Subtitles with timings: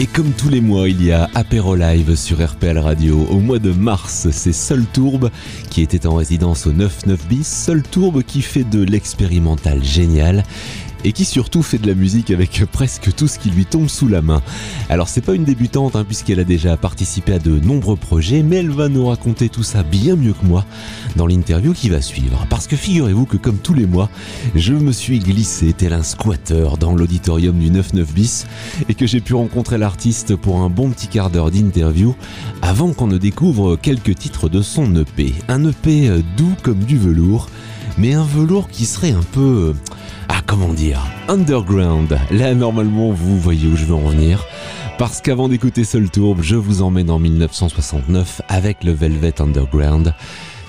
[0.00, 3.26] Et comme tous les mois, il y a Apéro Live sur RPL Radio.
[3.30, 5.30] Au mois de mars, c'est Sol Tourbe
[5.70, 7.46] qui était en résidence au 99 bis.
[7.46, 10.44] Sol Tourbe qui fait de l'expérimental génial
[11.04, 14.08] et qui surtout fait de la musique avec presque tout ce qui lui tombe sous
[14.08, 14.42] la main.
[14.88, 18.56] Alors c'est pas une débutante hein, puisqu'elle a déjà participé à de nombreux projets, mais
[18.56, 20.64] elle va nous raconter tout ça bien mieux que moi
[21.16, 22.46] dans l'interview qui va suivre.
[22.50, 24.10] Parce que figurez-vous que comme tous les mois,
[24.54, 28.46] je me suis glissé tel un squatter dans l'auditorium du 99 bis
[28.88, 32.14] et que j'ai pu rencontrer l'artiste pour un bon petit quart d'heure d'interview
[32.62, 35.34] avant qu'on ne découvre quelques titres de son EP.
[35.48, 37.48] Un EP doux comme du velours,
[37.98, 39.74] mais un velours qui serait un peu
[40.48, 42.18] comment dire, underground.
[42.30, 44.44] Là normalement vous voyez où je veux en venir.
[44.98, 50.12] Parce qu'avant d'écouter Soul Tourbe, je vous emmène en 1969 avec le Velvet Underground.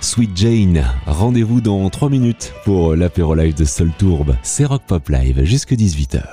[0.02, 4.36] Sweet Jane, rendez-vous dans 3 minutes pour l'apéro live de Soul Tourbe.
[4.44, 6.24] C'est Rock Pop Live jusque 18h.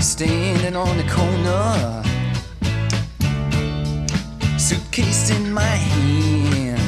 [0.00, 2.02] Standing on the corner,
[4.58, 6.80] suitcase in my hand.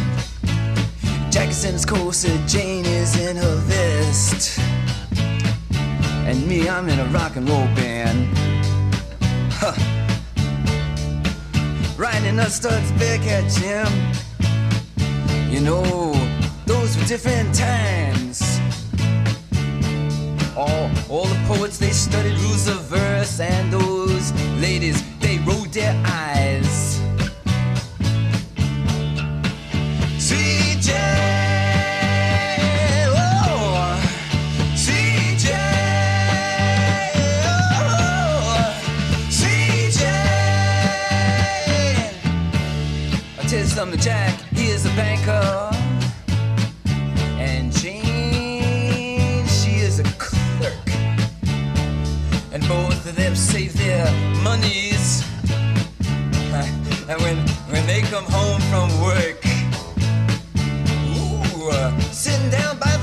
[1.30, 4.65] Jackson's corset, Jane is in her vest.
[6.26, 8.36] And me, I'm in a rock and roll band.
[9.52, 9.76] Huh.
[11.96, 13.86] Riding a Studs Beckett, Jim.
[15.48, 16.12] You know,
[16.66, 18.42] those were different times.
[20.56, 25.94] All, all the poets, they studied rules of verse, and those ladies, they rolled their
[26.04, 26.98] eyes.
[30.18, 31.25] CJ!
[43.76, 45.70] Summer Jack, he is a banker.
[47.38, 50.88] And Jane, she is a clerk.
[52.54, 54.10] And both of them save their
[54.42, 55.22] monies.
[57.06, 57.36] And when,
[57.70, 59.44] when they come home from work,
[61.14, 62.95] ooh, uh, sitting down by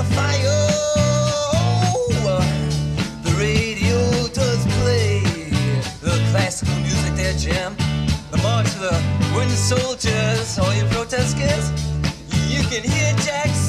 [9.49, 11.69] soldiers, all your protest kids,
[12.49, 13.62] you can hear Jackson.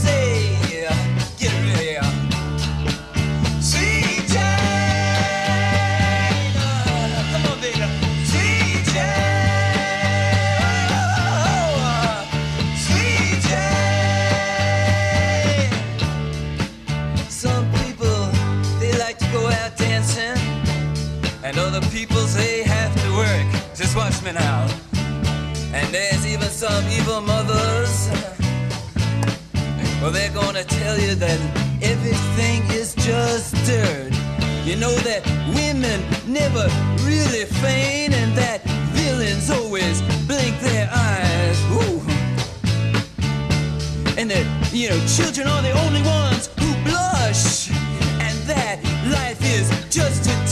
[30.05, 31.41] Well, they're gonna tell you that
[31.81, 34.13] everything is just dirt.
[34.63, 35.25] You know that
[35.57, 36.69] women never
[37.09, 38.61] really faint, and that
[38.93, 41.59] villains always blink their eyes.
[41.73, 42.03] Ooh.
[44.21, 44.45] And that,
[44.75, 47.71] you know, children are the only ones who blush,
[48.21, 50.44] and that life is just to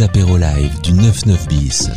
[0.00, 1.90] Les apéros live du 99 bis.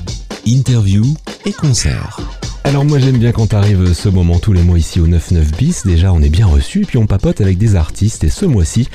[0.45, 1.05] Interview
[1.45, 2.19] et concert.
[2.65, 5.85] Alors moi j'aime bien quand arrive ce moment tous les mois ici au 99 bis,
[5.85, 8.89] déjà on est bien reçu puis on papote avec des artistes et ce mois-ci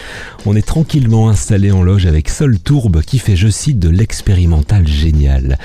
[0.44, 4.86] on est tranquillement installé en loge avec Sol Tourbe qui fait je cite de l'expérimental
[4.86, 5.58] génial.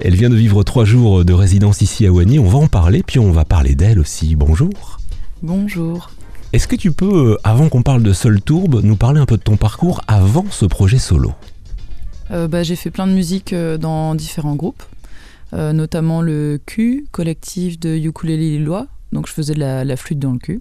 [0.00, 3.04] Elle vient de vivre trois jours de résidence ici à Wany, on va en parler
[3.06, 4.34] puis on va parler d'elle aussi.
[4.34, 4.98] Bonjour.
[5.44, 6.10] Bonjour.
[6.52, 9.36] Est-ce que tu peux, euh, avant qu'on parle de Sol Tourbe, nous parler un peu
[9.36, 11.34] de ton parcours avant ce projet solo?
[12.30, 14.82] Bah, j'ai fait plein de musique euh, dans différents groupes,
[15.54, 18.86] euh, notamment le Q, collectif de ukulélé lillois.
[19.12, 20.60] Donc je faisais de la, flûte dans le cul.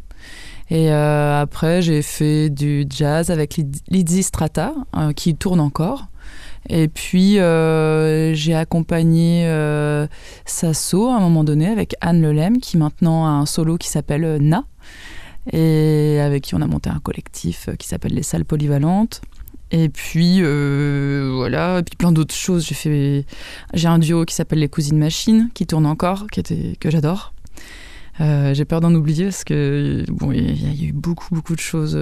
[0.69, 3.60] Et euh, après, j'ai fait du jazz avec
[3.90, 6.08] Lizzy Strata, euh, qui tourne encore.
[6.69, 10.08] Et puis, euh, j'ai accompagné euh,
[10.46, 14.25] Sasso à un moment donné avec Anne Lelem, qui maintenant a un solo qui s'appelle
[14.25, 14.66] euh, Na,
[15.54, 19.22] et avec qui on a monté un collectif euh, qui s'appelle Les Salles Polyvalentes.
[19.72, 22.66] Et puis voilà, et puis plein d'autres choses.
[22.66, 23.25] J'ai fait,
[23.74, 27.34] j'ai un duo qui s'appelle les Cousines Machines qui tourne encore, qui était que j'adore.
[28.19, 32.00] j'ai peur d'en oublier parce que bon, il y, a eu beaucoup beaucoup de choses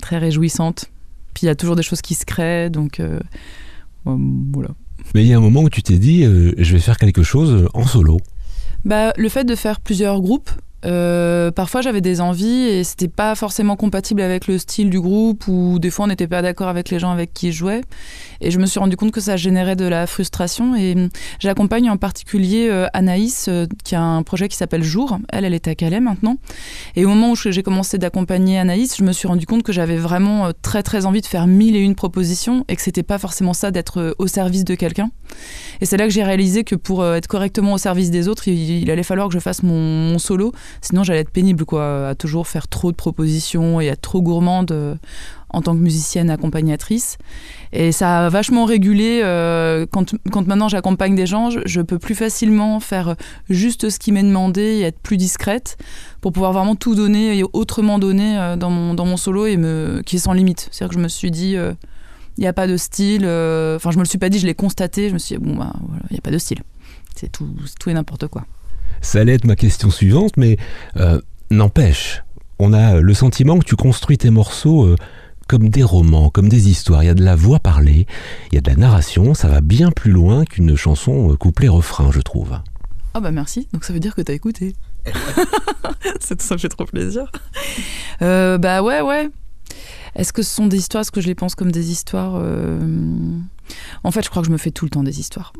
[0.00, 0.86] très réjouissantes.
[1.32, 3.00] Puis il y a toujours des choses qui se créent, donc
[4.04, 4.70] voilà.
[5.14, 7.68] Mais il y a un moment où tu t'es dit, je vais faire quelque chose
[7.72, 8.18] en solo.
[8.84, 10.50] Bah, le fait de faire plusieurs groupes,
[10.84, 15.46] euh, parfois j'avais des envies et c'était pas forcément compatible avec le style du groupe
[15.48, 17.80] ou des fois on n'était pas d'accord avec les gens avec qui je jouais
[18.40, 20.74] et je me suis rendu compte que ça générait de la frustration.
[20.74, 21.08] Et hum,
[21.38, 25.18] j'accompagne en particulier euh, Anaïs euh, qui a un projet qui s'appelle Jour.
[25.30, 26.36] Elle elle est à Calais maintenant.
[26.96, 29.96] Et au moment où j'ai commencé d'accompagner Anaïs je me suis rendu compte que j'avais
[29.96, 33.52] vraiment très très envie de faire mille et une propositions et que c'était pas forcément
[33.52, 35.10] ça d'être au service de quelqu'un.
[35.80, 38.90] Et c'est là que j'ai réalisé que pour être correctement au service des autres il,
[38.90, 40.52] allait falloir que je fasse mon solo.
[40.80, 44.72] Sinon, j'allais être pénible, quoi, à toujours faire trop de propositions et être trop gourmande
[44.72, 44.94] euh,
[45.50, 47.18] en tant que musicienne accompagnatrice.
[47.72, 49.20] Et ça a vachement régulé.
[49.22, 53.16] Euh, quand, quand, maintenant j'accompagne des gens, je, peux plus facilement faire
[53.50, 55.76] juste ce qui m'est demandé et être plus discrète
[56.20, 59.56] pour pouvoir vraiment tout donner et autrement donner euh, dans, mon, dans mon solo et
[59.56, 60.68] me, qui est sans limite.
[60.70, 63.24] C'est-à-dire que je me suis dit, il n'y a pas de style.
[63.24, 65.08] Enfin, je me le suis pas dit, je l'ai constaté.
[65.08, 65.72] Je me suis dit, bon, bah,
[66.10, 66.62] il n'y a pas de style.
[67.14, 67.48] C'est tout,
[67.78, 68.44] tout et n'importe quoi.
[69.00, 70.56] Ça allait être ma question suivante, mais
[70.96, 71.20] euh,
[71.50, 72.22] n'empêche,
[72.58, 74.96] on a le sentiment que tu construis tes morceaux euh,
[75.46, 77.02] comme des romans, comme des histoires.
[77.02, 78.06] Il y a de la voix parlée,
[78.50, 82.10] il y a de la narration, ça va bien plus loin qu'une chanson euh, couplet-refrain,
[82.12, 82.58] je trouve.
[83.14, 84.74] Ah bah merci, donc ça veut dire que t'as écouté.
[86.20, 87.30] ça me fait trop plaisir.
[88.20, 89.28] bah ouais, ouais.
[90.16, 92.40] Est-ce que ce sont des histoires Est-ce que je les pense comme des histoires
[94.04, 95.52] En fait, je crois que je me fais tout le temps des histoires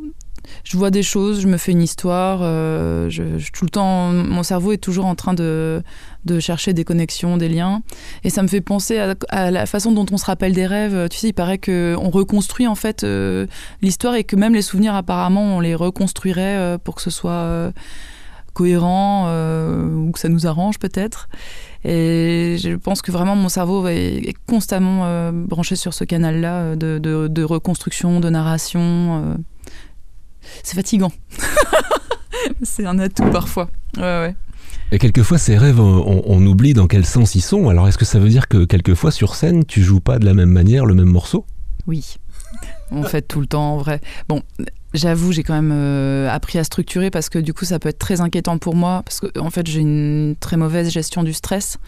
[0.65, 2.41] je vois des choses, je me fais une histoire.
[2.43, 3.11] Euh,
[3.53, 5.83] tout le temps, mon cerveau est toujours en train de,
[6.25, 7.83] de, chercher des connexions, des liens.
[8.23, 8.99] Et ça me fait penser
[9.29, 11.09] à, la façon dont on se rappelle des rêves.
[11.11, 13.47] Tu sais, il paraît qu'on reconstruit en fait euh,
[13.83, 17.73] l'histoire et que même les souvenirs, apparemment, on les reconstruirait euh, pour que ce soit
[18.53, 21.29] cohérent ou que ça nous arrange peut-être.
[21.85, 27.43] Et je pense que vraiment mon cerveau est, constamment branché sur ce canal-là de, de,
[27.43, 29.37] reconstruction, de narration
[30.63, 31.13] c'est fatigant.
[32.63, 33.71] c'est un atout parfois.
[34.93, 37.69] Et quelquefois, ces rêves, on, oublie dans quel sens ils sont.
[37.69, 40.35] Alors, est-ce que ça veut dire que quelquefois, sur scène, tu joues pas de la
[40.35, 41.47] même manière le même morceau?
[41.87, 42.17] Oui.
[42.91, 44.01] En fait, tout le temps, en vrai.
[44.29, 44.43] Bon,
[44.95, 47.99] J'avoue, j'ai quand même euh, appris à structurer parce que du coup, ça peut être
[47.99, 51.79] très inquiétant pour moi parce que en fait, j'ai une très mauvaise gestion du stress,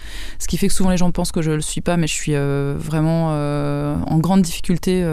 [0.41, 2.13] ce qui fait que souvent les gens pensent que je le suis pas, mais je
[2.13, 5.07] suis euh, vraiment euh, en grande difficulté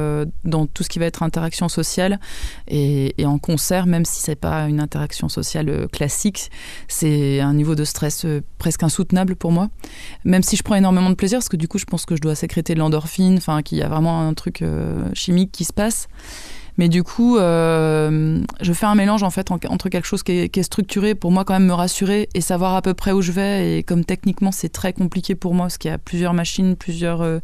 [0.43, 2.19] dans tout ce qui va être interaction sociale
[2.67, 6.49] et, et en concert, même si c'est pas une interaction sociale classique,
[6.87, 8.25] c'est un niveau de stress
[8.57, 9.69] presque insoutenable pour moi.
[10.25, 12.21] Même si je prends énormément de plaisir, parce que du coup, je pense que je
[12.21, 14.63] dois sécréter de l'endorphine, enfin, qu'il y a vraiment un truc
[15.13, 16.07] chimique qui se passe.
[16.77, 20.63] Mais du coup, euh, je fais un mélange en fait entre quelque chose qui est,
[20.63, 23.77] structuré pour moi quand même me rassurer et savoir à peu près où je vais.
[23.77, 27.21] Et comme techniquement c'est très compliqué pour moi parce qu'il y a plusieurs machines, plusieurs
[27.21, 27.39] euh,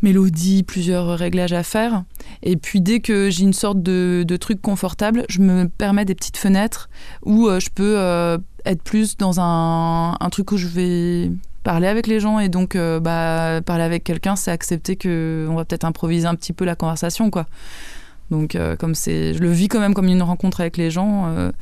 [0.00, 2.04] mélodies, plusieurs réglages à faire.
[2.42, 6.38] Et puis dès que j'ai une sorte de, truc confortable, je me permets des petites
[6.38, 6.88] fenêtres
[7.22, 7.96] où euh, je peux
[8.64, 11.30] être plus dans un, un, truc où je vais
[11.66, 15.64] parler avec les gens et donc bah, parler avec quelqu'un, c'est accepter que on va
[15.64, 17.46] peut-être improviser un petit peu la conversation quoi.
[18.30, 21.26] Donc, euh, comme c'est, je le vis quand même comme une rencontre avec les gens,
[21.26, 21.52] euh,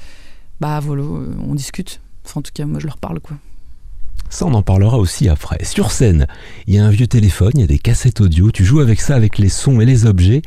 [0.61, 2.01] bah voilà, euh, on discute.
[2.25, 3.37] Enfin, en tout cas, moi, je leur parle, quoi.
[4.31, 5.63] Ça, on en parlera aussi après.
[5.65, 6.27] Sur scène,
[6.67, 8.51] il y a un vieux téléphone, il y a des cassettes audio.
[8.51, 10.43] Tu joues avec ça, avec les sons et les objets.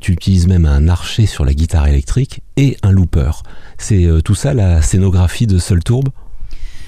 [0.00, 3.30] tu utilises même un archet sur la guitare électrique et un looper.
[3.78, 6.08] C'est tout ça la scénographie de Seul Tourbe?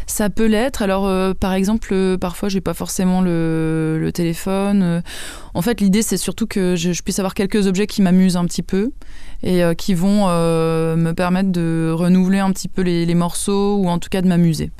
[0.07, 0.83] Ça peut l'être.
[0.83, 4.83] Alors, euh, par exemple, euh, parfois, j'ai pas forcément le, téléphone.
[4.83, 5.01] Euh.
[5.55, 8.63] en fait, l'idée, c'est surtout que je, puisse avoir quelques objets qui m'amusent un petit
[8.63, 8.93] peu
[9.43, 14.09] et qui vont me permettre de renouveler un petit peu les, morceaux ou en tout
[14.09, 14.71] cas de m'amuser.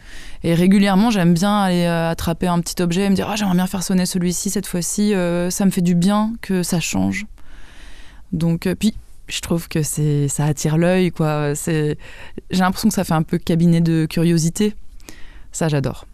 [0.45, 3.67] Et régulièrement, j'aime bien aller attraper un petit objet et me dire ah, j'aimerais bien
[3.67, 5.13] faire sonner celui-ci cette fois-ci.
[5.51, 7.27] ça me fait du bien que ça change.
[8.33, 8.95] Donc, puis
[9.29, 11.97] je trouve que ça attire l'œil j'ai
[12.51, 14.75] l'impression que ça fait un peu cabinet de curiosité.
[15.53, 16.07] Ça, j'adore.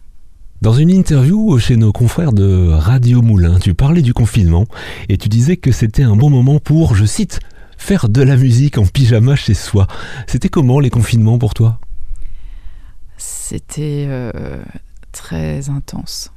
[0.61, 4.65] Dans une interview chez nos confrères de Radio Moulin, tu parlais du confinement
[5.09, 7.41] et tu disais que c'était un bon moment pour, je cite,
[7.77, 9.87] faire de la musique en pyjama chez soi.
[10.25, 11.79] C'était comment les confinements pour toi?
[13.17, 14.63] C'était euh,
[15.11, 16.31] très intense.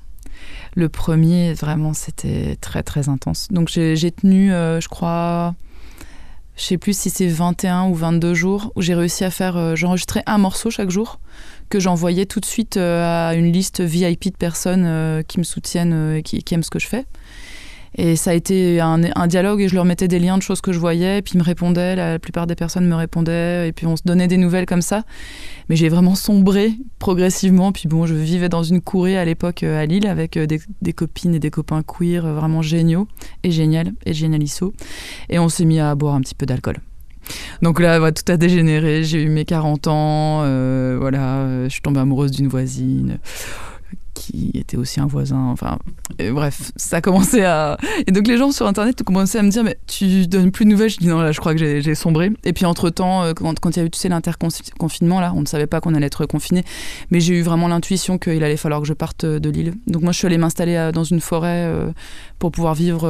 [0.74, 3.46] Le premier, vraiment, c'était très très intense.
[3.50, 5.54] Donc j'ai tenu, euh, je crois,
[6.56, 9.76] je sais plus si c'est 21 ou 22 jours où j'ai réussi à faire, euh,
[9.76, 11.20] j'enregistrais un morceau chaque jour
[11.68, 15.44] que j'envoyais tout de suite euh, à une liste VIP de personnes euh, qui me
[15.44, 17.06] soutiennent et qui, aiment ce que je fais.
[17.98, 20.70] Et ça a été un, dialogue et je leur mettais des liens de choses que
[20.70, 23.96] je voyais, puis ils me répondaient, la, plupart des personnes me répondaient, et puis on
[23.96, 25.04] se donnait des nouvelles comme ça.
[25.70, 29.80] Mais j'ai vraiment sombré progressivement, puis bon, je vivais dans une courée à l'époque euh,
[29.80, 33.08] à Lille avec euh, des, copines et des copains queer vraiment géniaux
[33.44, 34.74] et génial, et génialissaux.
[35.30, 36.76] Et on s'est mis à boire un petit peu d'alcool.
[37.62, 39.04] Donc là, tout a dégénéré.
[39.04, 40.42] J'ai eu mes 40 ans.
[40.44, 43.18] Euh, voilà, je suis tombée amoureuse d'une voisine
[44.16, 45.48] qui était aussi un voisin.
[45.52, 45.78] Enfin,
[46.32, 47.76] bref, ça a commencé à.
[48.06, 50.64] Et donc les gens sur Internet ont commencé à me dire Mais tu donnes plus
[50.64, 50.90] de nouvelles?
[50.90, 52.32] Je dis Non, là, je crois que j'ai sombré.
[52.44, 55.46] Et puis entre-temps, euh, quand, il y a eu, tu sais, l'interconfinement, là, on ne
[55.46, 56.64] savait pas qu'on allait être confiné.
[57.10, 59.74] Mais j'ai eu vraiment l'intuition qu'il allait falloir que je parte euh, de l'île.
[59.86, 61.70] Donc moi, je suis allée m'installer euh, dans une forêt
[62.38, 63.04] pour pouvoir vivre.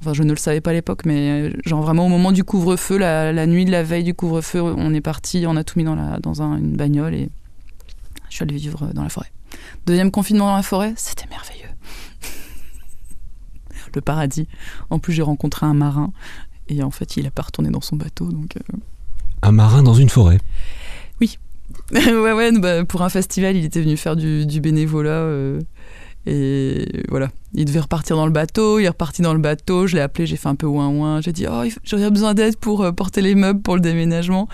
[0.00, 2.98] Enfin, je ne le savais pas à l'époque, mais genre vraiment au moment du couvre-feu,
[2.98, 6.42] la, nuit de la veille du couvre-feu, on est parti, on a tout mis dans,
[6.42, 7.28] une bagnole et
[8.28, 9.30] je suis allée vivre dans la forêt.
[9.86, 11.68] Deuxième confinement dans la forêt, c'était merveilleux.
[13.94, 14.48] le paradis.
[14.90, 16.12] En plus, j'ai rencontré un marin
[16.68, 18.30] et en fait, il n'a pas retourné dans son bateau.
[18.30, 18.76] Donc, euh.
[19.42, 20.38] Un marin dans une forêt
[21.20, 21.38] Oui.
[21.92, 25.10] ouais, ouais, bah, pour un festival, il était venu faire du, bénévolat.
[25.10, 25.60] Euh,
[26.26, 29.94] et voilà, il devait repartir dans le bateau, il est reparti dans le bateau, je
[29.94, 32.82] l'ai appelé, j'ai fait un peu ouin ouin, j'ai dit oh j'aurais besoin d'aide pour
[32.82, 34.48] euh, porter les meubles pour le déménagement.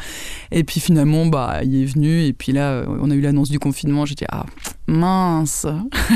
[0.51, 3.59] Et puis finalement bah il est venu et puis là on a eu l'annonce du
[3.59, 4.47] confinement, j'ai dit ah
[4.87, 5.67] mince.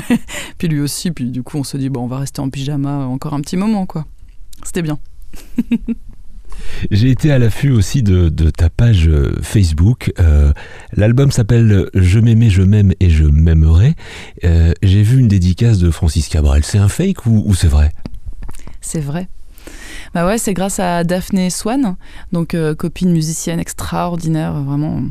[0.58, 3.06] puis lui aussi, puis du coup on se dit bon on va rester en pyjama
[3.06, 4.06] encore un petit moment quoi.
[4.64, 4.99] C'était bien.
[6.90, 10.12] J'ai été à l'affût aussi de, ta page euh, Facebook.
[10.18, 10.52] Euh,
[10.92, 13.94] l'album s'appelle Je m'aimais, je m'aime et je m'aimerai.
[14.44, 16.64] Euh, j'ai vu une dédicace de Francis Cabrel.
[16.64, 17.90] C'est un fake ou, c'est vrai?
[18.80, 19.28] C'est vrai.
[20.14, 21.96] Bah ouais, c'est grâce à Daphné Swan,
[22.30, 25.02] donc copine musicienne extraordinaire, vraiment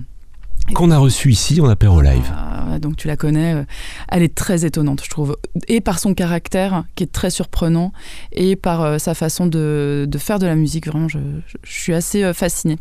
[0.73, 2.31] qu'on a reçu ici en apéro live.
[2.73, 3.63] Ah, donc tu la connais, euh,
[4.09, 7.91] elle est très étonnante, je trouve, et par son caractère qui est très surprenant,
[8.31, 10.87] et par euh, sa façon de, faire de la musique.
[10.87, 11.19] Vraiment, je,
[11.63, 12.77] suis assez euh, fascinée.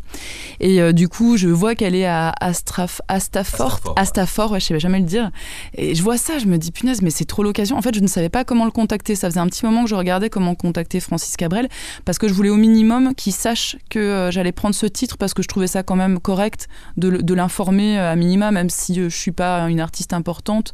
[0.59, 4.99] Et du coup, je vois qu'elle est à Astraf, Astafort, Astafort, ouais, je sais jamais
[4.99, 5.31] le dire.
[5.75, 7.77] Et je vois ça, je me dis punaise, mais c'est trop l'occasion.
[7.77, 9.15] En fait, je ne savais pas comment le contacter.
[9.15, 11.67] Ça faisait un petit moment que je regardais comment contacter Francis Cabrel,
[12.05, 15.43] parce que je voulais au minimum qu'il sache que j'allais prendre ce titre, parce que
[15.43, 19.09] je trouvais ça quand même correct de, de l'informer euh, à minima, même si euh,
[19.09, 20.73] je suis pas une artiste importante,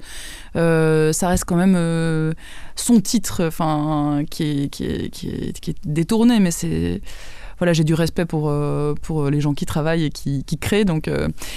[0.56, 2.34] euh, ça reste quand même
[2.76, 3.50] son titre,
[4.30, 7.02] qui, est, détourné, mais c'est
[7.60, 8.52] voilà, j'ai du respect pour,
[9.02, 10.86] pour les gens qui travaillent et qui, qui créent.
[10.86, 11.10] Donc,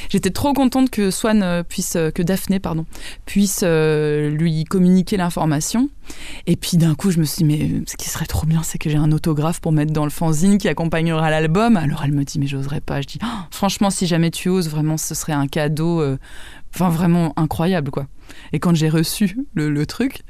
[0.09, 2.85] j'étais trop contente que Swan puisse, que Daphné, pardon,
[3.25, 5.89] puisse lui communiquer l'information.
[6.47, 8.79] Et puis d'un coup, je me suis dit, mais ce qui serait trop bien, c'est
[8.79, 11.77] que j'ai un autographe pour mettre dans le fanzine qui accompagnera l'album.
[11.77, 13.01] Alors elle me dit, mais j'oserais pas.
[13.01, 16.19] Je dis, oh, franchement, si jamais tu oses, vraiment, ce serait un cadeau, euh,
[16.75, 18.07] vraiment incroyable, quoi.
[18.53, 20.23] Et quand j'ai reçu le, truc,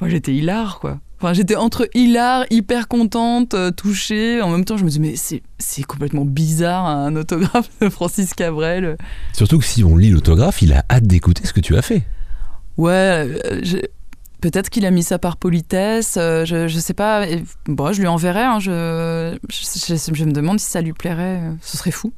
[0.00, 1.00] moi j'étais hilar, quoi.
[1.22, 4.40] Enfin, j'étais entre hilar, hyper contente, euh, touchée.
[4.40, 5.14] En même temps, je me dis, mais
[5.58, 8.96] c'est complètement bizarre un autographe de Francis Cabrel.
[9.34, 12.04] Surtout que si on lit l'autographe, il a hâte d'écouter ce que tu as fait.
[12.78, 13.60] Ouais, euh,
[14.40, 17.26] Peut-être qu'il a mis ça par politesse, euh, je, je sais pas.
[17.66, 21.90] bon, je lui enverrai, hein, je, je, me demande si ça lui plairait, ce serait
[21.90, 22.14] fou.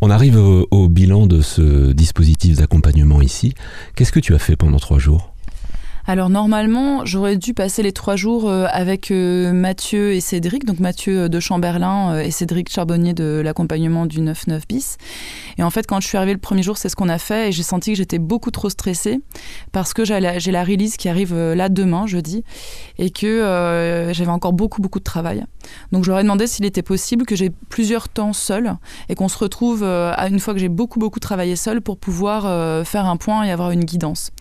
[0.00, 3.54] On arrive au bilan de ce dispositif d'accompagnement ici.
[3.94, 5.32] Qu'est-ce que tu as fait pendant trois jours?
[6.10, 10.80] Alors normalement, j'aurais dû passer les trois jours euh, avec euh, Mathieu et Cédric, donc
[10.80, 14.96] Mathieu de Chamberlain euh, et Cédric Charbonnier de l'accompagnement du 9-9 bis.
[15.56, 17.50] Et en fait, quand je suis arrivée le premier jour, c'est ce qu'on a fait
[17.50, 19.20] et j'ai senti que j'étais beaucoup trop stressée
[19.70, 22.42] parce que j'ai la, release qui arrive là demain, jeudi,
[22.98, 25.44] et que j'avais encore beaucoup, beaucoup de travail.
[25.92, 28.74] Donc j'aurais demandé s'il était possible que j'ai plusieurs temps seul
[29.08, 32.84] et qu'on se retrouve à une fois que j'ai beaucoup, beaucoup travaillé seul pour pouvoir
[32.86, 34.32] faire un point et avoir une guidance.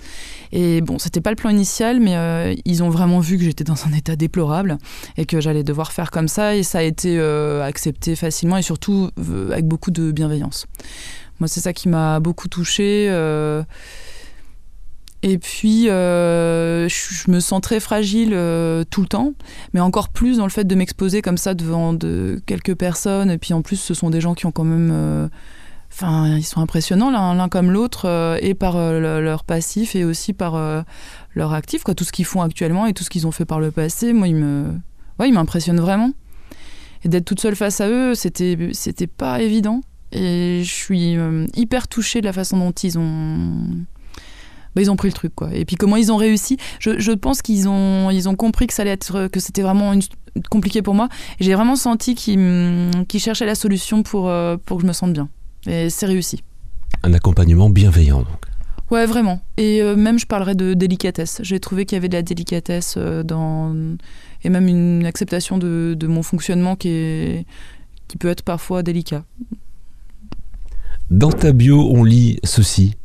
[0.51, 1.49] Et bon, c'était pas le plan
[1.99, 4.77] mais euh, ils ont vraiment vu que j'étais dans un état déplorable
[5.17, 6.55] et que j'allais devoir faire comme ça.
[6.55, 10.67] Et ça a été euh, accepté facilement et surtout euh, avec beaucoup de bienveillance.
[11.39, 13.07] Moi, c'est ça qui m'a beaucoup touchée.
[15.21, 18.29] Et puis, je me sens très fragile
[18.89, 19.33] tout le temps,
[19.73, 23.31] mais encore plus dans le fait de m'exposer comme ça devant de quelques personnes.
[23.31, 25.29] Et puis en plus, ce sont des gens qui ont quand même
[25.91, 30.83] Enfin, ils sont impressionnants l'un comme l'autre, et par leur passif et aussi par
[31.33, 31.95] leur actif, quoi.
[31.95, 34.27] Tout ce qu'ils font actuellement et tout ce qu'ils ont fait par le passé, moi,
[34.27, 34.73] ils me,
[35.19, 36.11] ouais, ils m'impressionnent vraiment.
[37.03, 39.81] Et d'être toute seule face à eux, c'était, c'était pas évident.
[40.11, 41.15] Et je suis
[41.55, 43.63] hyper touchée de la façon dont ils ont,
[44.75, 45.53] bah, ils ont pris le truc, quoi.
[45.53, 46.57] Et puis comment ils ont réussi.
[46.79, 49.93] Je, je pense qu'ils ont, ils ont compris que ça allait être, que c'était vraiment
[50.49, 51.09] compliqué pour moi.
[51.39, 54.31] Et j'ai vraiment senti qu'ils, qu'ils cherchaient la solution pour,
[54.65, 55.29] pour que je me sente bien.
[55.67, 56.43] Et c'est réussi.
[57.03, 58.48] Un accompagnement bienveillant, donc.
[58.91, 59.39] Ouais, vraiment.
[59.57, 61.39] Et euh, même, je parlerais de délicatesse.
[61.43, 63.75] J'ai trouvé qu'il y avait de la délicatesse euh, dans.
[64.43, 67.45] et même une acceptation de, mon fonctionnement qui,
[68.19, 69.23] peut être parfois délicat.
[71.11, 72.95] Dans ta bio, on lit ceci.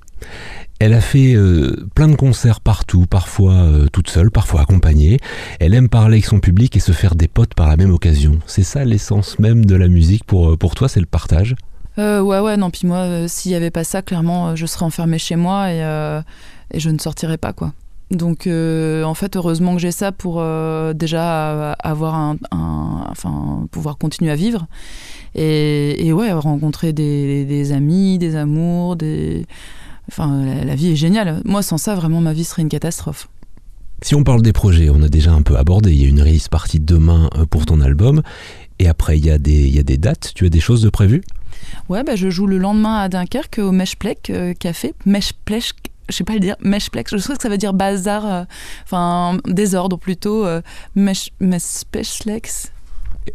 [0.81, 5.19] Elle a fait euh, plein de concerts partout, parfois toute seule, parfois accompagnée.
[5.61, 8.38] Elle aime parler avec son public et se faire des potes par la même occasion.
[8.47, 11.55] C'est ça l'essence même de la musique pour, pour toi, c'est le partage?
[11.97, 15.37] Ouais, ouais, non, puis moi, s'il n'y avait pas ça, clairement, je serais enfermée chez
[15.37, 15.79] moi et,
[16.73, 17.73] et je ne sortirais pas, quoi.
[18.11, 20.43] Donc, en fait, heureusement que j'ai ça pour
[20.95, 24.67] déjà avoir un, enfin, pouvoir continuer à vivre.
[25.37, 29.47] Et, et ouais, rencontrer des, amis, des amours, des
[30.09, 31.41] Enfin, la, vie est géniale.
[31.45, 33.29] Moi, sans ça, vraiment, ma vie serait une catastrophe.
[34.03, 35.93] Si on parle des projets, on a déjà un peu abordé.
[35.93, 38.23] Il y a une release partie demain euh, pour ton album.
[38.79, 40.33] Et après, il y, a des, il y a des dates.
[40.35, 41.23] Tu as des choses de prévues?
[41.88, 44.94] Ouais, bah, je joue le lendemain à Dunkerque au Meshplek euh, Café.
[45.06, 45.75] Meshplek,
[46.09, 48.44] je sais pas le dire, Meshplek, je sais que ça veut dire bazar, euh,
[48.85, 50.47] enfin désordre plutôt.
[50.94, 51.30] Mesh,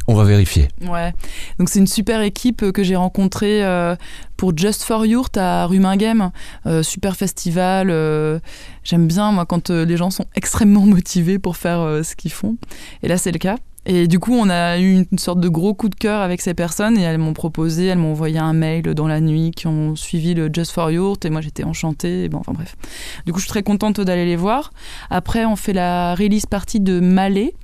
[0.06, 0.68] on va vérifier.
[0.82, 1.12] Ouais.
[1.58, 3.96] Donc c'est une super équipe que j'ai rencontrée euh,
[4.36, 6.30] pour Just for Yurt à Ruminghem.
[6.66, 7.88] Euh, super festival.
[7.90, 8.38] Euh,
[8.84, 12.56] j'aime bien moi quand les gens sont extrêmement motivés pour faire ce qu'ils font.
[13.02, 13.56] Et là c'est le cas.
[13.86, 16.52] Et du coup, on a eu une sorte de gros coup de cœur avec ces
[16.52, 19.96] personnes et elles m'ont proposé, elles m'ont envoyé un mail dans la nuit qui ont
[19.96, 22.28] suivi le Just for Yurt et moi j'étais enchantée.
[22.28, 22.76] bon, enfin bref.
[23.24, 24.72] Du coup, je suis très contente d'aller les voir.
[25.08, 27.54] Après, on fait la release partie de Malais.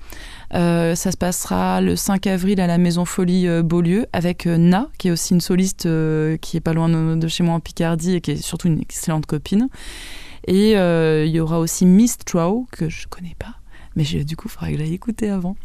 [0.54, 4.56] Euh, ça se passera le 5 avril à la Maison Folie euh, Beaulieu avec euh,
[4.56, 5.88] Na, qui est aussi une soliste
[6.40, 9.26] qui est pas loin de, chez moi en Picardie et qui est surtout une excellente
[9.26, 9.68] copine.
[10.46, 13.56] Et il y aura aussi Miss Trow, que je connais pas,
[13.96, 15.56] mais du coup, il faudra que j'aille écouter avant.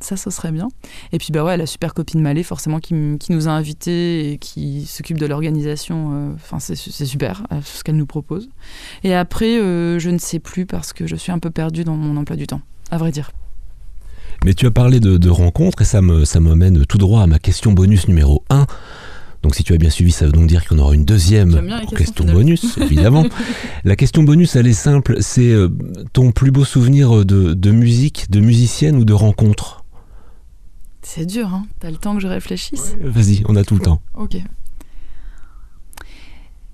[0.00, 0.68] Ça, ce serait bien.
[1.12, 4.86] Et puis, bah ouais, la super copine Malé, forcément, qui, nous a invités et qui
[4.86, 6.34] s'occupe de l'organisation.
[6.34, 8.48] Enfin, c'est super, ce qu'elle nous propose.
[9.04, 12.16] Et après, je ne sais plus parce que je suis un peu perdue dans mon
[12.16, 13.30] emploi du temps, à vrai dire.
[14.44, 17.38] Mais tu as parlé de, rencontres et ça me ça m'amène tout droit à ma
[17.38, 18.66] question bonus numéro 1.
[19.42, 22.24] Donc si tu as bien suivi, ça veut donc dire qu'on aura une deuxième question
[22.24, 23.24] bonus, évidemment.
[23.84, 25.68] La question bonus, elle est simple, c'est euh,
[26.12, 29.79] ton plus beau souvenir de, musique, de musicienne ou de rencontre?
[31.02, 34.02] C'est dur, hein T'as le temps que je réfléchisse Vas-y, on a tout le temps.
[34.14, 34.36] Ok.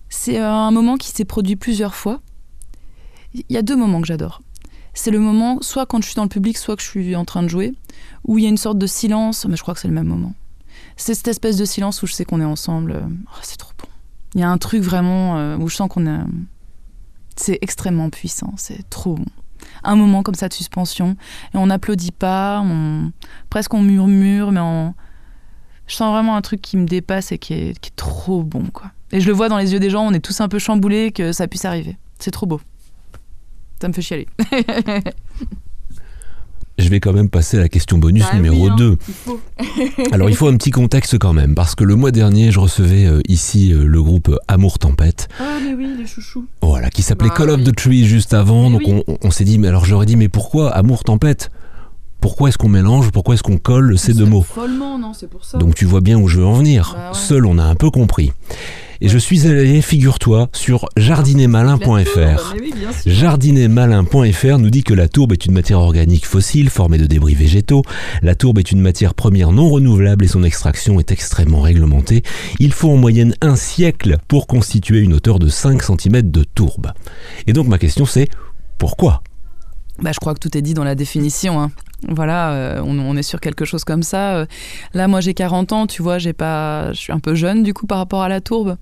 [0.09, 2.21] C'est euh, un moment qui s'est produit plusieurs fois.
[3.35, 4.41] Il y a deux moments que j'adore
[4.97, 7.27] c'est le moment, soit quand je suis dans le public, soit que je suis en
[7.27, 7.75] train de jouer,
[8.25, 10.07] où il y a une sorte de silence, mais je crois que c'est le même
[10.07, 10.35] moment.
[10.97, 12.93] C'est cette espèce de silence où je sais qu'on est ensemble.
[12.93, 13.89] Euh, oh, c'est trop bon.
[14.35, 16.21] Il y a un truc vraiment euh, où je sens qu'on est.
[17.37, 19.27] C'est extrêmement puissant, c'est trop bon.
[19.87, 21.16] Un moment comme ça de suspension,
[21.55, 23.12] et on n'applaudit pas, on...
[23.51, 24.94] presque on murmure, mais on...
[25.87, 28.64] je sens vraiment un truc qui me dépasse et qui est, qui est trop bon.
[28.72, 28.90] quoi.
[29.12, 31.12] Et je le vois dans les yeux des gens, on est tous un peu chamboulés
[31.12, 31.96] que ça puisse arriver.
[32.18, 32.61] C'est trop beau.
[33.81, 34.27] Ça me fait chialer.
[36.79, 38.99] Je vais quand même passer à la question bonus bah numéro 2.
[39.29, 39.33] Hein,
[40.12, 43.07] Alors il faut un petit contexte quand même, parce que le mois dernier, je recevais
[43.07, 45.29] euh, ici euh, le groupe Amour Tempête.
[45.41, 46.47] Ah mais oui, les chouchous.
[46.61, 48.71] Voilà, qui s'appelait bah Call of the Tree juste avant.
[48.71, 48.83] donc
[49.23, 51.51] on, s'est dit, mais alors j'aurais dit, mais pourquoi Amour Tempête?
[52.21, 54.43] Pourquoi est-ce qu'on mélange, pourquoi est-ce qu'on colle ces deux mots?
[54.43, 55.59] Follement, non, c'est pour ça.
[55.59, 56.95] Donc tu vois bien où je veux en venir.
[56.95, 58.33] Bah Seul, on a un peu compris.
[59.01, 62.55] Et je suis allé, figure-toi, sur jardinermalin.fr.
[63.07, 67.83] Jardinermalin.fr nous dit que la tourbe est une matière organique fossile formée de débris végétaux.
[68.23, 72.23] La tourbe est une matière première non renouvelable et son extraction est extrêmement réglementée.
[72.59, 76.93] Il faut en moyenne un siècle pour constituer une hauteur de 5 cm de tourbe.
[77.47, 78.29] Et donc ma question c'est
[78.79, 79.23] pourquoi?
[79.99, 81.61] Bah, je crois que tout est dit dans la définition.
[81.61, 81.71] Hein.
[82.09, 84.37] Voilà, euh, on, est sur quelque chose comme ça.
[84.37, 84.47] Euh,
[84.93, 87.73] là, moi, j'ai 40 ans, tu vois, j'ai pas, je suis un peu jeune du
[87.73, 88.77] coup par rapport à la tourbe.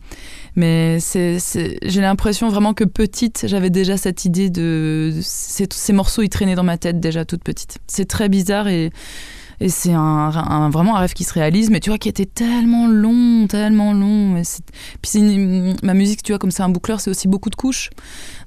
[0.57, 1.39] Mais c'est,
[1.83, 6.55] j'ai l'impression vraiment que petite, j'avais déjà cette idée de ces, ces morceaux, ils traînaient
[6.55, 7.79] dans ma tête déjà toute petite.
[7.87, 8.91] C'est très bizarre et
[9.65, 12.87] et c'est un, vraiment un rêve qui se réalise, mais tu vois, qui était tellement
[12.87, 14.37] long, tellement long.
[14.37, 14.43] Et
[15.01, 15.39] Puis
[15.83, 17.89] ma musique, tu vois, comme c'est un boucleur, c'est aussi beaucoup de couches.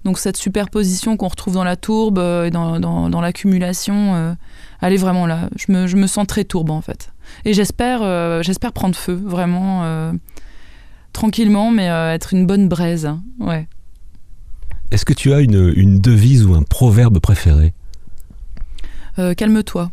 [0.06, 4.34] Donc cette superposition qu'on retrouve dans la tourbe euh, et dans, dans, l'accumulation, euh,
[4.80, 5.50] elle est vraiment là.
[5.56, 7.10] Je me, je me, sens très tourbe, en fait.
[7.46, 10.12] Et j'espère euh, j'espère prendre feu, vraiment,
[11.14, 13.10] tranquillement, mais être une bonne braise.
[13.40, 13.68] Ouais.
[14.92, 17.74] Est-ce que tu as une, une devise ou un proverbe préféré?
[19.36, 19.90] Calme-toi.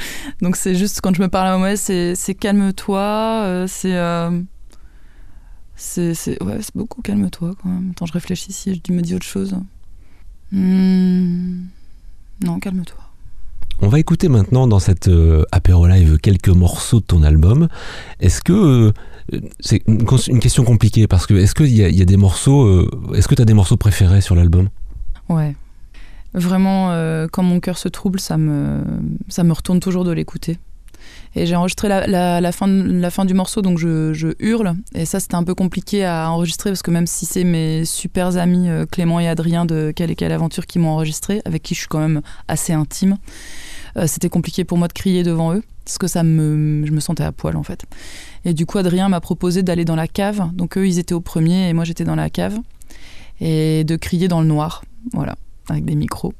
[0.42, 4.42] Donc c'est juste quand je me parle à moi, c'est calme-toi, euh, euh,
[5.76, 7.90] c'est c'est ouais, beaucoup calme-toi quand même.
[7.90, 9.56] Attends, je réfléchis si je me dis autre chose.
[10.52, 11.66] Hmm,
[12.44, 12.98] non, calme-toi.
[13.80, 17.68] On va écouter maintenant dans cette euh, apéro live quelques morceaux de ton album.
[18.18, 18.92] Est-ce que
[19.60, 23.34] c'est une, question compliquée parce que est-ce qu'il y, y, a des morceaux, est-ce que
[23.34, 24.68] tu as des morceaux préférés sur l'album?
[25.28, 25.54] Ouais.
[26.34, 28.82] Vraiment, euh, quand mon cœur se trouble, ça me,
[29.28, 30.58] ça me retourne toujours de l'écouter.
[31.34, 34.74] Et j'ai enregistré la, fin, la fin du morceau, donc je, je hurle.
[34.94, 38.36] Et ça, c'était un peu compliqué à enregistrer parce que même si c'est mes super
[38.36, 41.74] amis euh, Clément et Adrien de Quelle et Quelle Aventure qui m'ont enregistré, avec qui
[41.74, 43.18] je suis quand même assez intime,
[43.96, 47.00] euh, c'était compliqué pour moi de crier devant eux parce que ça me, je me
[47.00, 47.84] sentais à poil en fait.
[48.44, 50.50] Et du coup, Adrien m'a proposé d'aller dans la cave.
[50.52, 52.58] Donc eux, ils étaient au premier et moi, j'étais dans la cave.
[53.40, 54.84] Et de crier dans le noir.
[55.12, 55.36] Voilà
[55.70, 56.34] avec des micros.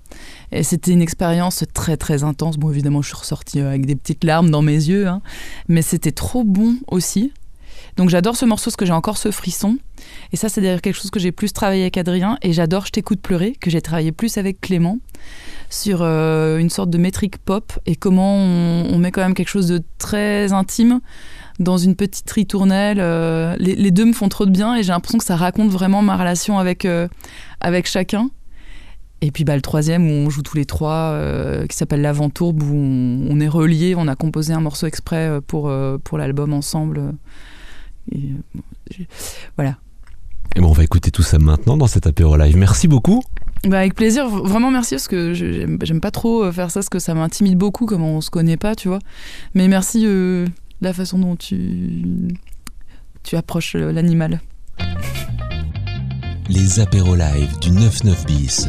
[0.53, 2.57] Et c'était une expérience très très intense.
[2.57, 5.21] Bon, évidemment, je suis ressortie euh, avec des petites larmes dans mes yeux, hein.
[5.69, 7.33] mais c'était trop bon aussi.
[7.99, 9.77] Donc j'adore ce morceau parce que j'ai encore ce frisson.
[10.33, 12.39] Et ça, c'est d'ailleurs quelque chose que j'ai plus travaillé avec Adrien.
[12.43, 14.99] Et j'adore Je t'écoute pleurer, que j'ai travaillé plus avec Clément,
[15.69, 19.67] sur euh, une sorte de métrique pop et comment on, met quand même quelque chose
[19.67, 21.01] de très intime
[21.59, 22.99] dans une petite ritournelle.
[23.01, 26.01] Euh, les, deux me font trop de bien et j'ai l'impression que ça raconte vraiment
[26.01, 26.87] ma relation avec,
[27.61, 28.31] avec chacun.
[29.21, 32.63] Et puis bah, le troisième où on joue tous les trois, euh, qui s'appelle L'Aventourbe,
[32.63, 36.53] où on, est reliés, on a composé un morceau exprès euh, pour, euh, pour l'album
[36.53, 37.15] ensemble.
[39.57, 39.77] voilà.
[40.55, 42.57] Et bon, on va écouter tout ça maintenant dans cet apéro live.
[42.57, 43.23] Merci beaucoup.
[43.65, 47.13] Bah avec plaisir, vraiment merci parce que j'aime pas trop faire ça parce que ça
[47.13, 49.01] m'intimide beaucoup comme on se connaît pas, tu vois.
[49.55, 50.07] Mais merci
[50.81, 52.05] la façon dont tu,
[53.25, 54.41] tu approches l'animal.
[56.49, 58.69] Les apéros live du 99 bis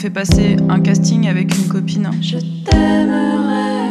[0.00, 2.10] fait passer un casting avec une copine.
[2.22, 3.90] Je t'aimerai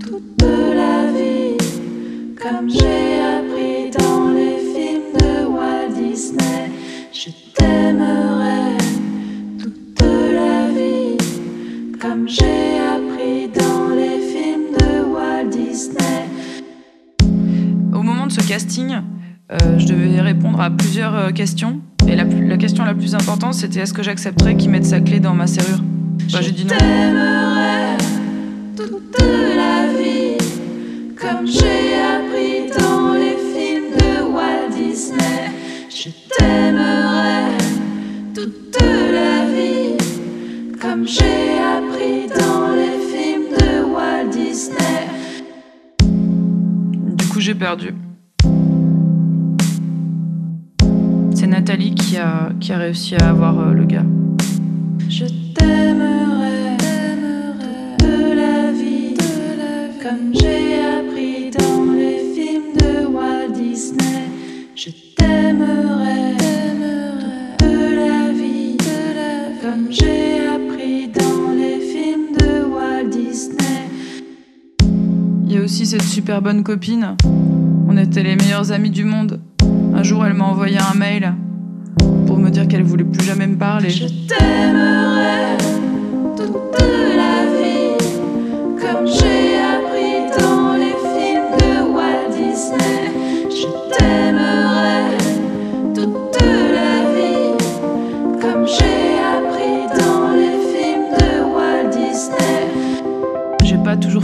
[0.00, 1.56] toute la vie,
[2.40, 6.70] comme j'ai appris dans les films de Walt Disney.
[7.12, 8.78] Je t'aimerai
[9.60, 11.18] toute la vie,
[12.00, 16.24] comme j'ai appris dans les films de Walt Disney.
[17.92, 18.94] Au moment de ce casting,
[19.52, 21.80] euh, je devais répondre à plusieurs euh, questions.
[22.10, 24.54] Et la, plus- la question la plus importante, c'était est-ce que j'accepterais
[64.80, 66.36] Je t'aimerai
[67.58, 68.76] de la vie,
[69.60, 73.88] comme j'ai appris dans les films de Walt Disney.
[75.44, 77.16] Il y a aussi cette super bonne copine.
[77.88, 79.40] On était les meilleurs amis du monde.
[79.94, 81.34] Un jour, elle m'a envoyé un mail
[82.28, 83.90] pour me dire qu'elle voulait plus jamais me parler.
[83.90, 85.58] Je t'aimerai
[86.36, 86.52] toute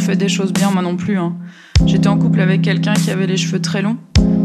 [0.05, 1.17] fait des choses bien, moi non plus.
[1.17, 1.33] hein.
[1.87, 3.97] J'étais en couple avec quelqu'un qui avait les cheveux très longs.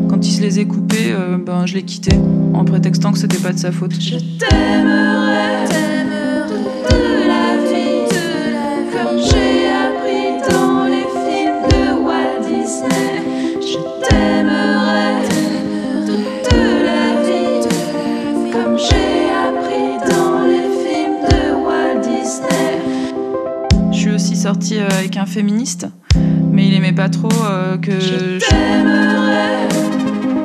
[0.10, 2.15] Quand il se les est coupés, euh, ben, je l'ai quitté
[2.54, 3.93] en prétextant que c'était pas de sa faute.
[4.00, 5.88] Je t'aimerai
[24.49, 25.85] sortie euh, avec un féministe,
[26.51, 29.67] mais il aimait pas trop euh, que Je je- t'aimerai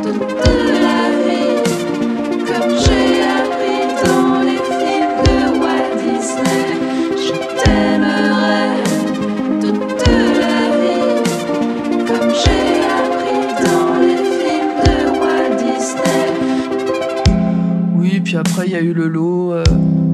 [0.02, 0.36] toute
[0.84, 1.56] la vie,
[2.46, 6.66] comme j'ai appris dans les films de Walt Disney.
[7.16, 8.66] Je t'aimerai
[9.62, 10.06] toute
[10.42, 11.12] la vie,
[12.06, 16.26] comme j'ai appris dans les films de Walt Disney.
[17.96, 19.64] Oui, puis après, il y a eu le lot, euh,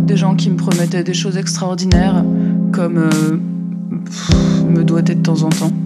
[0.06, 2.22] des gens qui me promettaient des choses extraordinaires,
[2.72, 3.10] comme euh,
[5.00, 5.79] me doigter de temps en temps.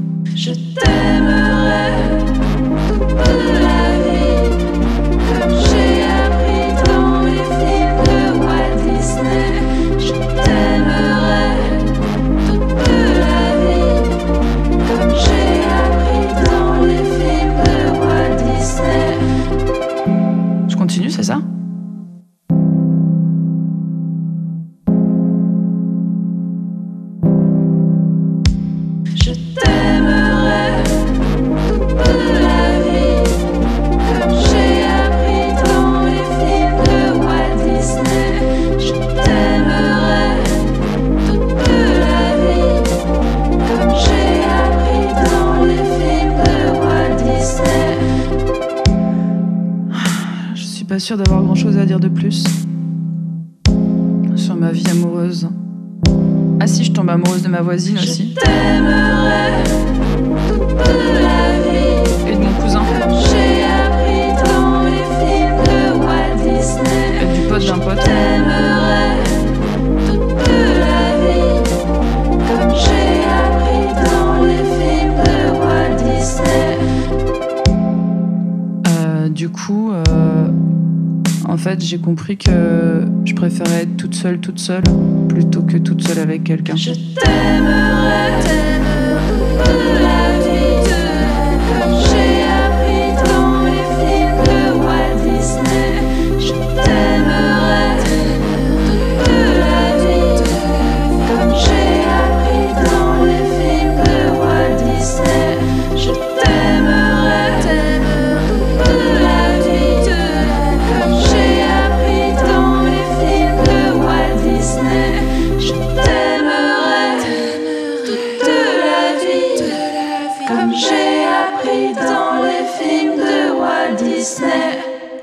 [82.24, 84.82] compris que euh, je préférais être toute seule, toute seule,
[85.28, 86.74] plutôt que toute seule avec quelqu'un.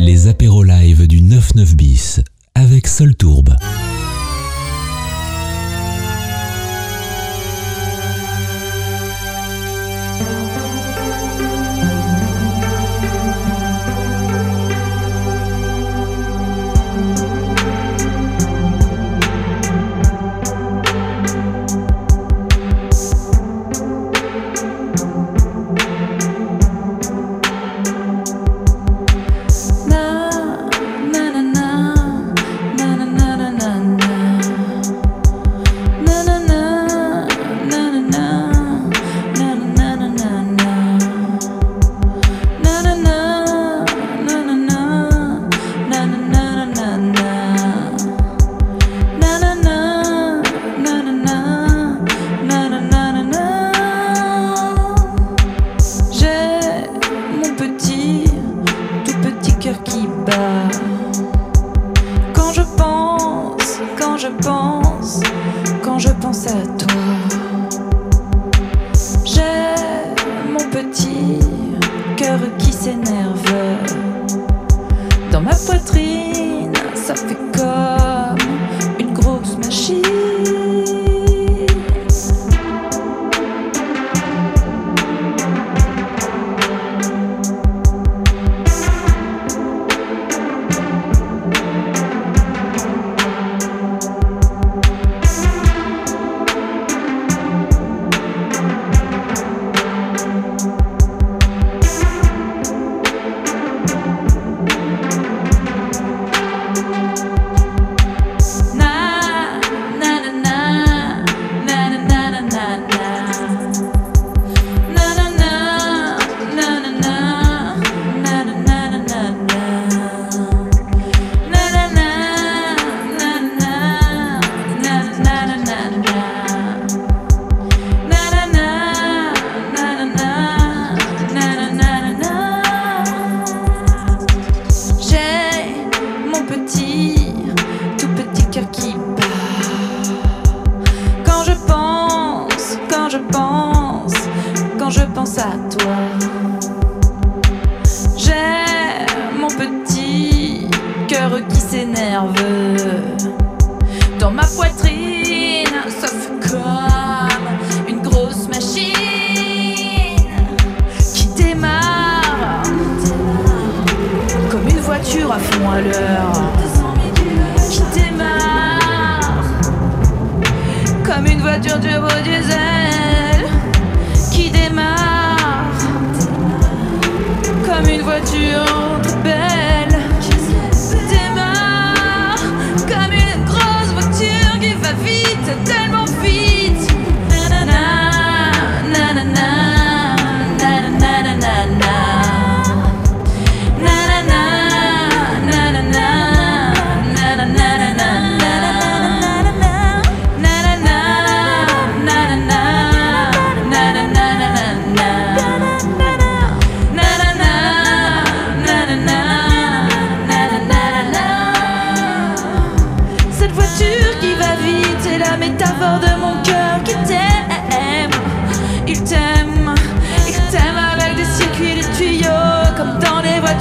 [0.04, 2.22] Les apéros live du 99 bis
[2.56, 3.56] avec Soltourbe.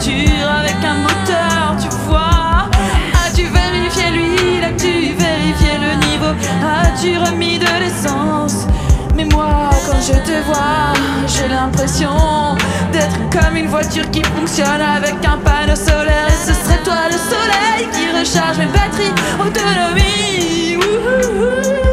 [0.09, 2.71] avec un moteur, tu vois.
[3.13, 6.33] As-tu vérifié l'huile, as-tu vérifié le niveau,
[6.65, 8.67] as-tu remis de l'essence?
[9.15, 10.95] Mais moi, quand je te vois,
[11.27, 12.57] j'ai l'impression
[12.93, 16.29] d'être comme une voiture qui fonctionne avec un panneau solaire.
[16.29, 20.77] Et ce serait toi le soleil qui recharge mes batteries, autonomie.
[20.77, 21.90] Wouhou.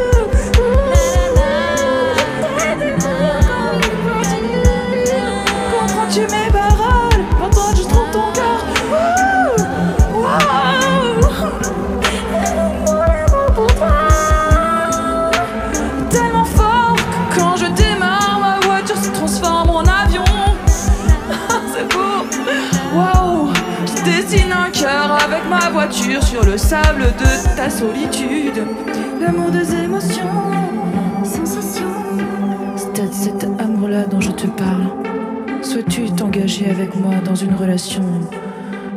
[25.90, 28.62] Sur le sable de ta solitude.
[29.20, 30.52] L'amour des émotions,
[31.24, 31.84] sensations.
[32.76, 34.88] C'est cet amour-là dont je te parle.
[35.62, 38.04] Souhaites-tu t'engager avec moi dans une relation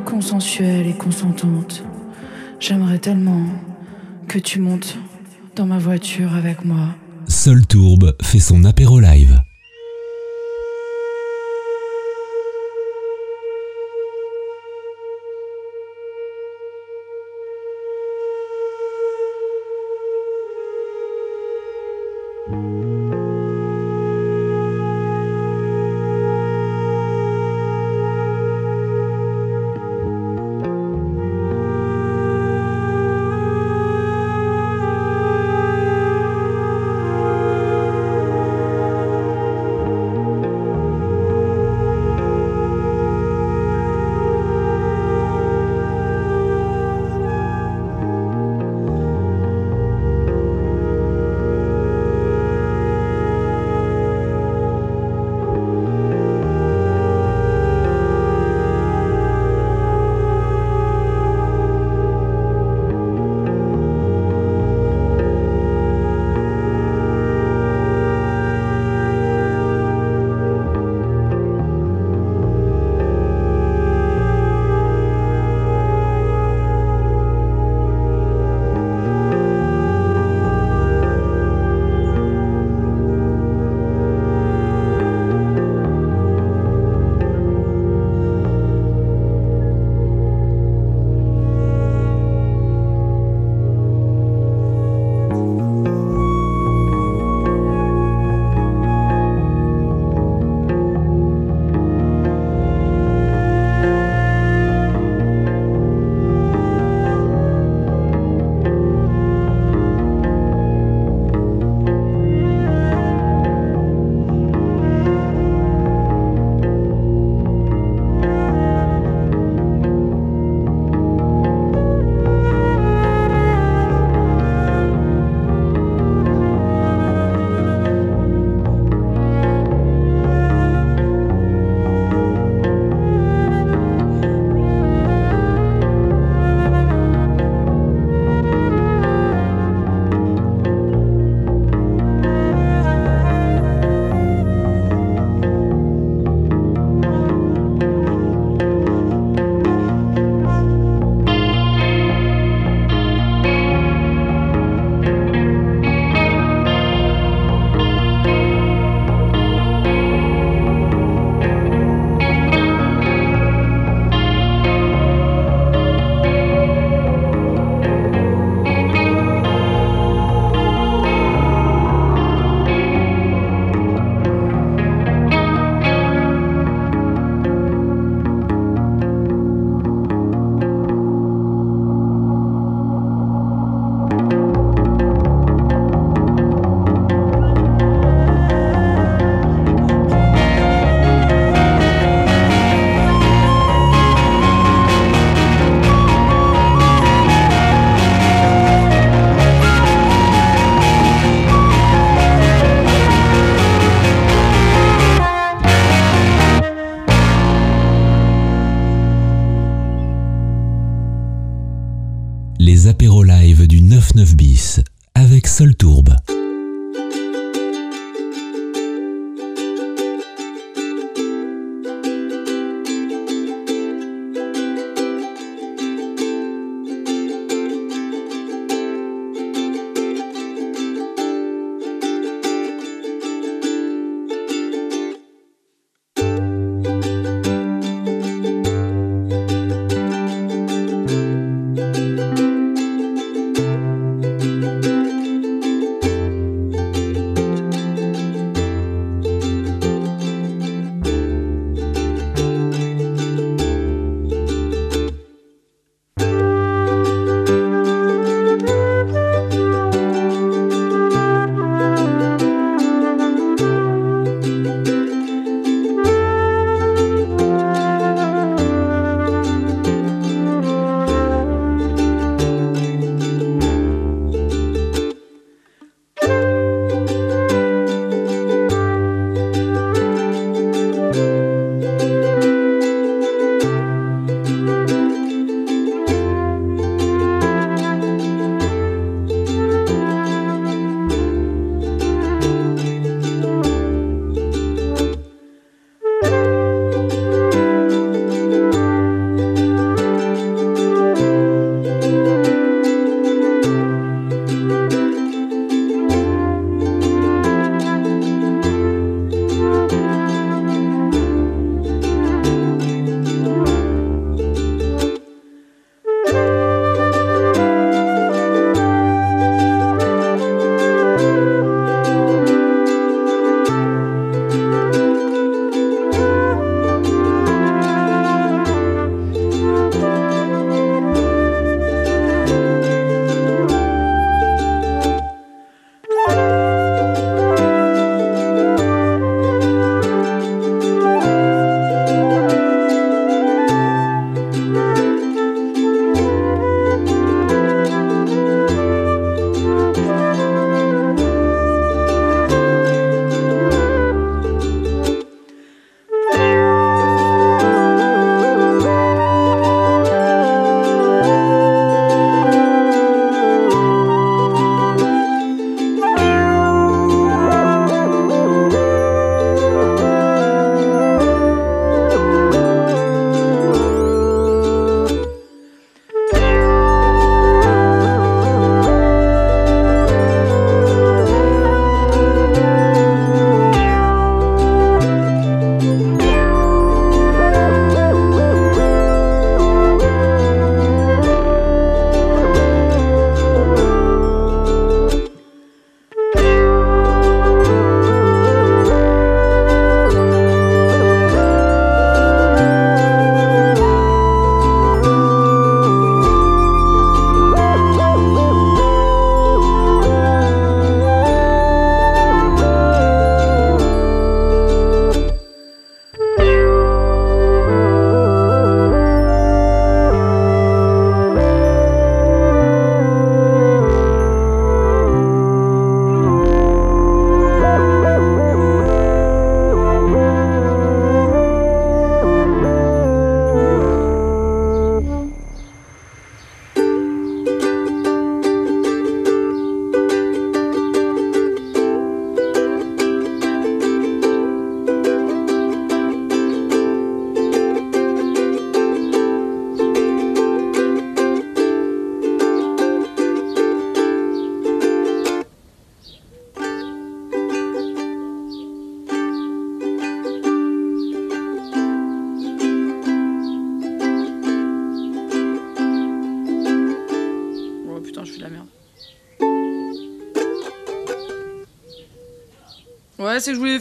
[0.05, 1.83] consensuelle et consentante?
[2.59, 3.45] J'aimerais tellement
[4.27, 4.97] que tu montes
[5.55, 6.89] dans ma voiture avec moi.
[7.27, 9.41] Sol Tourbe fait son apéro live.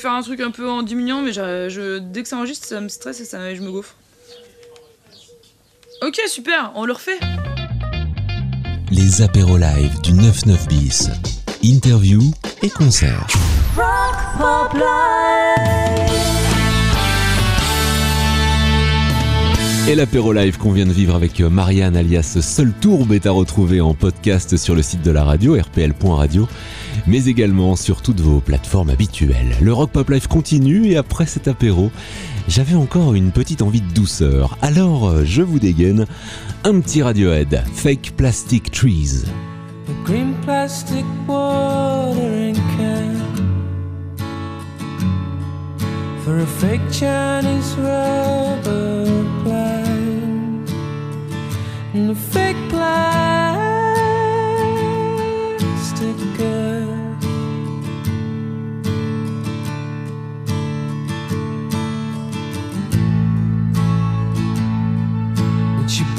[0.00, 2.88] Faire un truc un peu en diminuant, mais je, dès que ça enregistre, ça me
[2.88, 3.94] stresse et ça, je me gaufre.
[6.02, 7.20] Ok, super, on le refait.
[8.90, 11.10] Les apéros live du 99 bis.
[11.62, 12.22] Interview
[12.62, 13.26] et concert.
[19.88, 23.80] Et l'apéro live qu'on vient de vivre avec Marianne alias Seul Tourbe est à retrouver
[23.80, 26.48] en podcast sur le site de la radio rpl.radio
[27.06, 29.56] mais également sur toutes vos plateformes habituelles.
[29.60, 31.90] Le Rock Pop Live continue et après cet apéro,
[32.48, 34.58] j'avais encore une petite envie de douceur.
[34.62, 36.06] Alors je vous dégaine
[36.64, 39.24] un petit Radiohead, Fake Plastic Trees.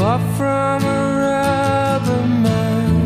[0.02, 3.06] Far from a rubber man.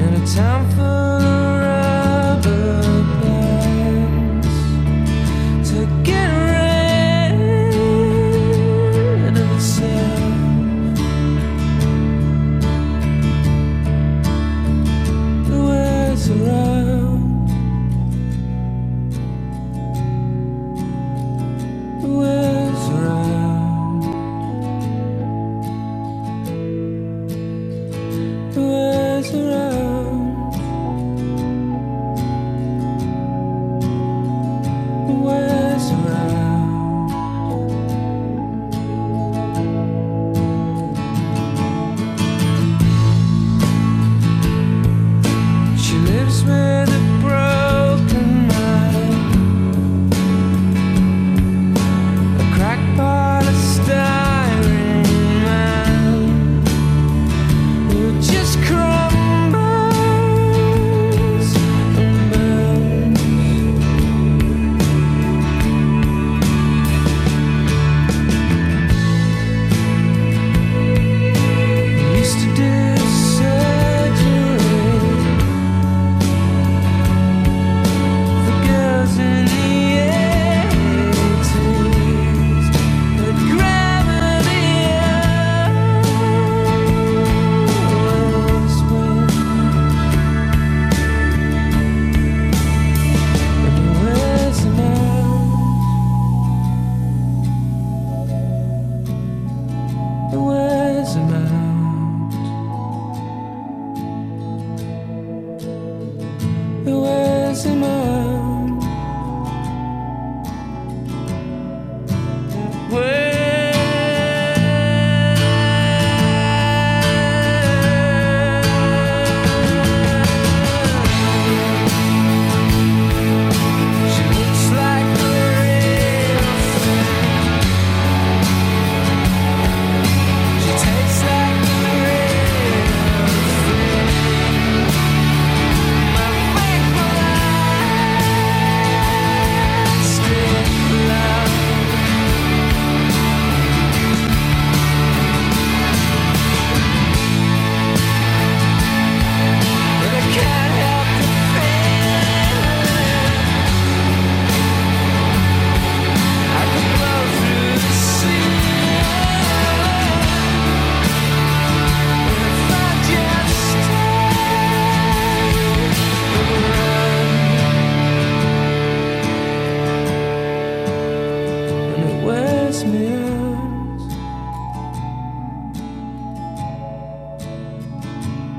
[0.00, 1.13] In a time for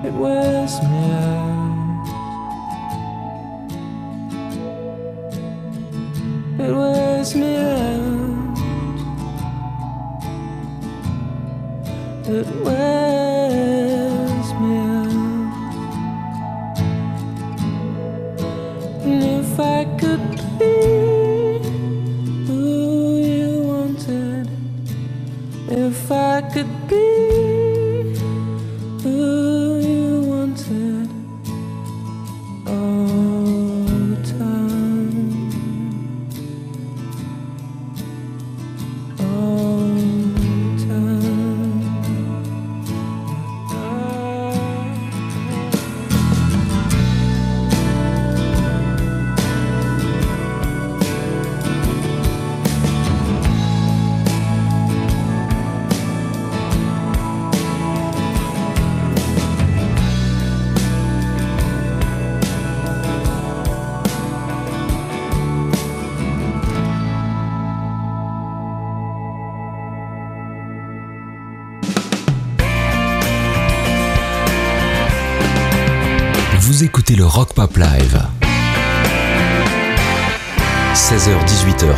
[0.05, 2.05] It wears me out.
[6.59, 8.57] It wears me out.
[12.27, 12.74] It wears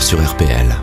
[0.08, 0.77] sur RPL.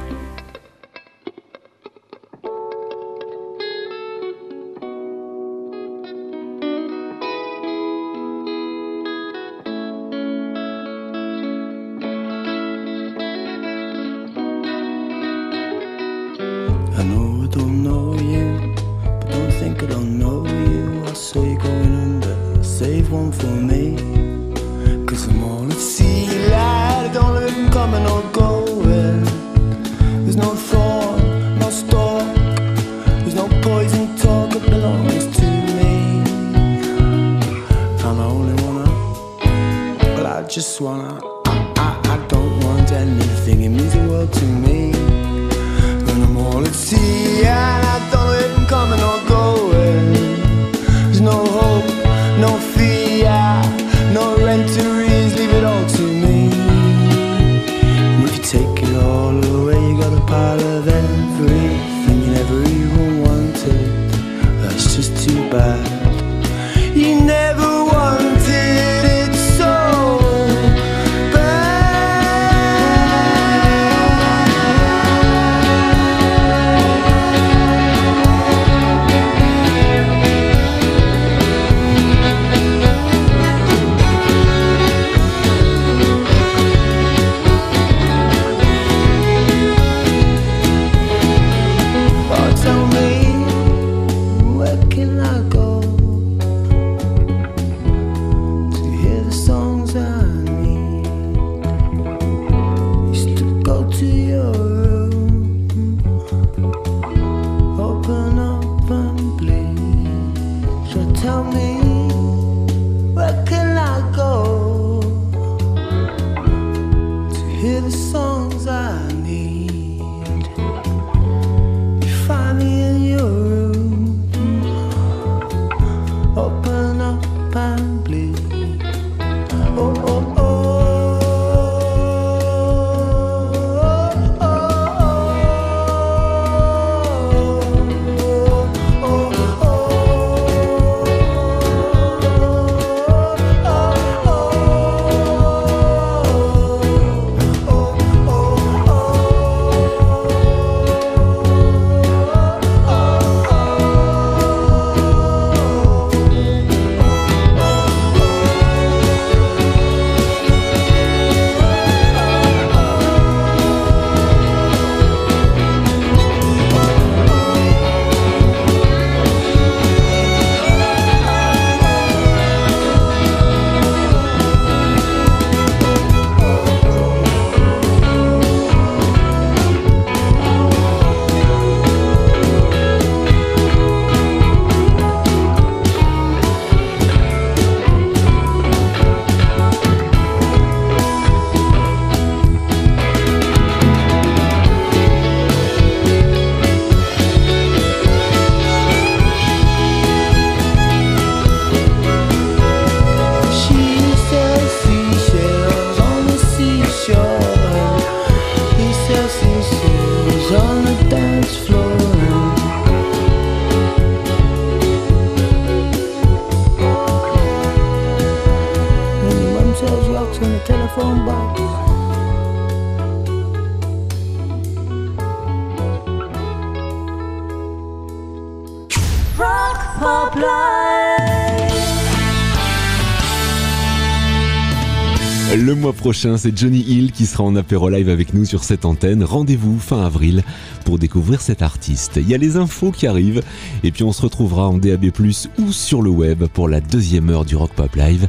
[235.84, 239.22] Mois prochain, c'est Johnny Hill qui sera en apéro live avec nous sur cette antenne.
[239.22, 240.42] Rendez-vous fin avril
[240.86, 242.12] pour découvrir cet artiste.
[242.16, 243.42] Il y a les infos qui arrivent
[243.82, 245.10] et puis on se retrouvera en DAB+,
[245.58, 248.28] ou sur le web pour la deuxième heure du Rock Pop Live.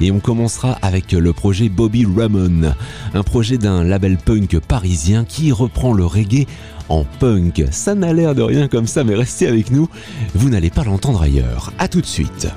[0.00, 2.72] Et on commencera avec le projet Bobby Ramon,
[3.14, 6.48] un projet d'un label punk parisien qui reprend le reggae
[6.88, 7.62] en punk.
[7.70, 9.88] Ça n'a l'air de rien comme ça, mais restez avec nous,
[10.34, 11.72] vous n'allez pas l'entendre ailleurs.
[11.78, 12.48] A tout de suite.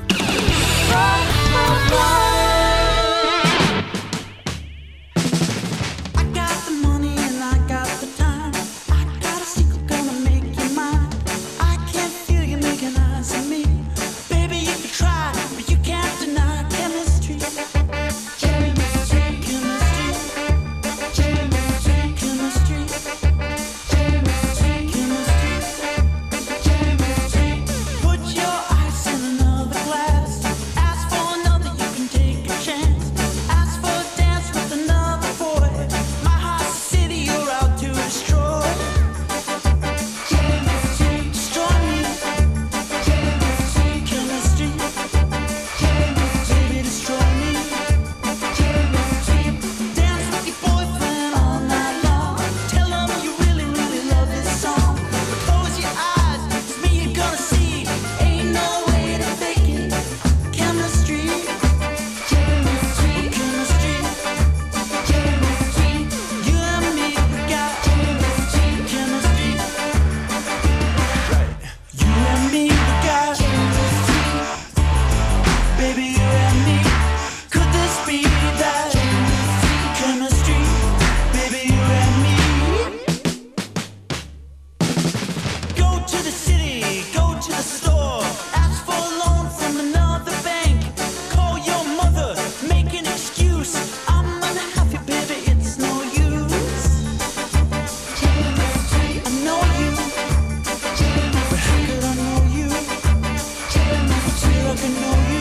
[104.79, 105.38] to know you.